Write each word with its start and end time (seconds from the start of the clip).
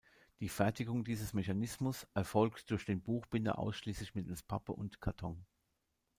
Die 0.39 0.49
Fertigung 0.49 1.03
dieses 1.03 1.33
Mechanismus 1.35 2.07
erfolgt 2.15 2.71
durch 2.71 2.85
den 2.85 3.03
Buchbinder 3.03 3.59
ausschließlich 3.59 4.15
mittels 4.15 4.41
Pappe 4.41 4.71
und 4.71 4.99
Karton. 4.99 5.45